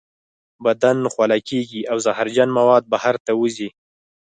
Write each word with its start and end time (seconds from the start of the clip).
بدن 0.65 0.97
خوله 1.13 1.37
کیږي 1.49 1.81
او 1.91 1.97
زهرجن 2.05 2.49
مواد 2.57 2.83
بهر 2.93 3.15
ته 3.25 3.31
وځي. 3.39 3.69